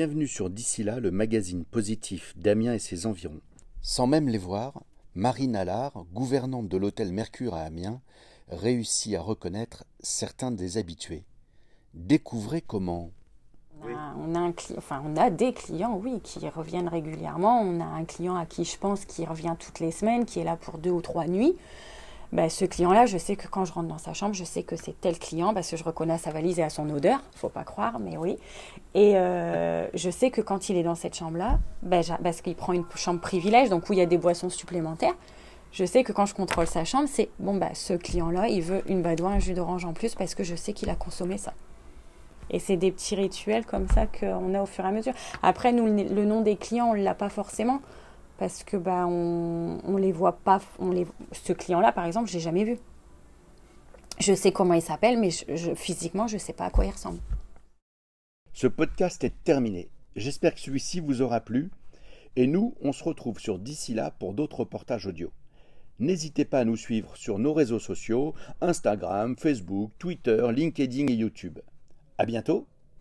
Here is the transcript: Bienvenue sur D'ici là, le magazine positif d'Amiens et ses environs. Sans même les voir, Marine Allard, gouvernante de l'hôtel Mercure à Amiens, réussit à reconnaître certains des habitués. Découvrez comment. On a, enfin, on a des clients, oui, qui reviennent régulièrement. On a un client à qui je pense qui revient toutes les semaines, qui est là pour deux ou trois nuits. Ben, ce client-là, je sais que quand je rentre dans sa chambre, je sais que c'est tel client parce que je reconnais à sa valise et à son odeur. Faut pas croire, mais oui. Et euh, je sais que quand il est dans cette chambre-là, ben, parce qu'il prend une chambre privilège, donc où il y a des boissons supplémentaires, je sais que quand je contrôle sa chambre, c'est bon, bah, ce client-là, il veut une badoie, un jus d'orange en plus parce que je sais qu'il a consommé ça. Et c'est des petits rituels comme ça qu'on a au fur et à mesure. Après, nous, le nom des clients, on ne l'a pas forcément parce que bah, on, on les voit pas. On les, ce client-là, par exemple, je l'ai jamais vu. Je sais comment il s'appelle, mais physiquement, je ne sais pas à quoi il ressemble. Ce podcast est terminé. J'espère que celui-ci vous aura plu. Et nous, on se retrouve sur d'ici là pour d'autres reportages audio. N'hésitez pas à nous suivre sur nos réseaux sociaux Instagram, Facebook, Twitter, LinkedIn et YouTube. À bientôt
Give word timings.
Bienvenue 0.00 0.28
sur 0.28 0.48
D'ici 0.48 0.82
là, 0.82 0.98
le 0.98 1.10
magazine 1.10 1.62
positif 1.62 2.32
d'Amiens 2.34 2.72
et 2.72 2.78
ses 2.78 3.04
environs. 3.04 3.42
Sans 3.82 4.06
même 4.06 4.30
les 4.30 4.38
voir, 4.38 4.82
Marine 5.14 5.54
Allard, 5.54 6.06
gouvernante 6.14 6.68
de 6.68 6.78
l'hôtel 6.78 7.12
Mercure 7.12 7.54
à 7.54 7.60
Amiens, 7.60 8.00
réussit 8.48 9.14
à 9.14 9.20
reconnaître 9.20 9.84
certains 10.00 10.52
des 10.52 10.78
habitués. 10.78 11.24
Découvrez 11.92 12.62
comment. 12.62 13.10
On 13.84 14.34
a, 14.34 14.50
enfin, 14.78 15.02
on 15.04 15.18
a 15.18 15.28
des 15.28 15.52
clients, 15.52 16.00
oui, 16.02 16.20
qui 16.22 16.48
reviennent 16.48 16.88
régulièrement. 16.88 17.60
On 17.60 17.78
a 17.80 17.84
un 17.84 18.06
client 18.06 18.36
à 18.36 18.46
qui 18.46 18.64
je 18.64 18.78
pense 18.78 19.04
qui 19.04 19.26
revient 19.26 19.56
toutes 19.58 19.80
les 19.80 19.90
semaines, 19.90 20.24
qui 20.24 20.40
est 20.40 20.44
là 20.44 20.56
pour 20.56 20.78
deux 20.78 20.92
ou 20.92 21.02
trois 21.02 21.26
nuits. 21.26 21.56
Ben, 22.32 22.48
ce 22.48 22.64
client-là, 22.64 23.06
je 23.06 23.18
sais 23.18 23.34
que 23.34 23.48
quand 23.48 23.64
je 23.64 23.72
rentre 23.72 23.88
dans 23.88 23.98
sa 23.98 24.12
chambre, 24.12 24.34
je 24.34 24.44
sais 24.44 24.62
que 24.62 24.76
c'est 24.76 24.98
tel 25.00 25.18
client 25.18 25.52
parce 25.52 25.68
que 25.68 25.76
je 25.76 25.82
reconnais 25.82 26.12
à 26.12 26.18
sa 26.18 26.30
valise 26.30 26.60
et 26.60 26.62
à 26.62 26.70
son 26.70 26.88
odeur. 26.90 27.20
Faut 27.34 27.48
pas 27.48 27.64
croire, 27.64 27.98
mais 27.98 28.16
oui. 28.16 28.38
Et 28.94 29.16
euh, 29.16 29.88
je 29.94 30.10
sais 30.10 30.30
que 30.30 30.40
quand 30.40 30.68
il 30.68 30.76
est 30.76 30.84
dans 30.84 30.94
cette 30.94 31.16
chambre-là, 31.16 31.58
ben, 31.82 32.02
parce 32.22 32.40
qu'il 32.40 32.54
prend 32.54 32.72
une 32.72 32.84
chambre 32.94 33.20
privilège, 33.20 33.68
donc 33.68 33.88
où 33.90 33.94
il 33.94 33.98
y 33.98 34.02
a 34.02 34.06
des 34.06 34.18
boissons 34.18 34.48
supplémentaires, 34.48 35.14
je 35.72 35.84
sais 35.84 36.04
que 36.04 36.12
quand 36.12 36.26
je 36.26 36.34
contrôle 36.34 36.66
sa 36.66 36.84
chambre, 36.84 37.08
c'est 37.10 37.30
bon, 37.38 37.56
bah, 37.56 37.70
ce 37.74 37.94
client-là, 37.94 38.48
il 38.48 38.62
veut 38.62 38.82
une 38.88 39.02
badoie, 39.02 39.30
un 39.30 39.38
jus 39.40 39.54
d'orange 39.54 39.84
en 39.84 39.92
plus 39.92 40.14
parce 40.14 40.34
que 40.34 40.44
je 40.44 40.54
sais 40.54 40.72
qu'il 40.72 40.90
a 40.90 40.94
consommé 40.94 41.36
ça. 41.36 41.52
Et 42.50 42.58
c'est 42.58 42.76
des 42.76 42.90
petits 42.90 43.14
rituels 43.14 43.64
comme 43.64 43.88
ça 43.88 44.06
qu'on 44.06 44.54
a 44.54 44.62
au 44.62 44.66
fur 44.66 44.84
et 44.84 44.88
à 44.88 44.90
mesure. 44.90 45.12
Après, 45.42 45.72
nous, 45.72 45.86
le 45.86 46.24
nom 46.24 46.40
des 46.40 46.56
clients, 46.56 46.90
on 46.90 46.94
ne 46.94 47.02
l'a 47.02 47.14
pas 47.14 47.28
forcément 47.28 47.80
parce 48.40 48.64
que 48.64 48.78
bah, 48.78 49.06
on, 49.06 49.78
on 49.84 49.98
les 49.98 50.12
voit 50.12 50.38
pas. 50.38 50.60
On 50.78 50.90
les, 50.90 51.06
ce 51.30 51.52
client-là, 51.52 51.92
par 51.92 52.06
exemple, 52.06 52.28
je 52.28 52.34
l'ai 52.34 52.40
jamais 52.40 52.64
vu. 52.64 52.78
Je 54.18 54.32
sais 54.32 54.50
comment 54.50 54.72
il 54.72 54.82
s'appelle, 54.82 55.20
mais 55.20 55.30
physiquement, 55.76 56.26
je 56.26 56.34
ne 56.34 56.40
sais 56.40 56.54
pas 56.54 56.64
à 56.64 56.70
quoi 56.70 56.86
il 56.86 56.90
ressemble. 56.90 57.20
Ce 58.54 58.66
podcast 58.66 59.22
est 59.24 59.34
terminé. 59.44 59.90
J'espère 60.16 60.54
que 60.54 60.60
celui-ci 60.60 61.00
vous 61.00 61.20
aura 61.20 61.40
plu. 61.40 61.70
Et 62.34 62.46
nous, 62.46 62.74
on 62.80 62.92
se 62.92 63.04
retrouve 63.04 63.38
sur 63.38 63.58
d'ici 63.58 63.92
là 63.92 64.10
pour 64.10 64.32
d'autres 64.32 64.60
reportages 64.60 65.06
audio. 65.06 65.30
N'hésitez 65.98 66.46
pas 66.46 66.60
à 66.60 66.64
nous 66.64 66.76
suivre 66.76 67.16
sur 67.16 67.38
nos 67.38 67.52
réseaux 67.52 67.78
sociaux 67.78 68.34
Instagram, 68.62 69.36
Facebook, 69.36 69.90
Twitter, 69.98 70.46
LinkedIn 70.50 71.08
et 71.08 71.14
YouTube. 71.14 71.58
À 72.16 72.24
bientôt 72.24 72.66